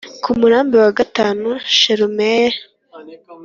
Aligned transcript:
ku 0.23 0.29
murambi 0.39 0.75
wa 0.83 0.91
gatanu 0.99 1.49
shelumiyeli 1.77 2.59